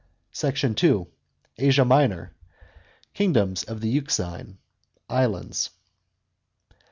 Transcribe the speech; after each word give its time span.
SECT. 0.31 0.83
II.— 0.83 1.05
ASIA 1.67 1.85
MINOR. 1.85 2.33
KINGDOMS 3.13 3.65
ON 3.65 3.79
THE 3.81 3.89
EUXINE. 3.89 4.57
ISLANDS. 5.07 5.69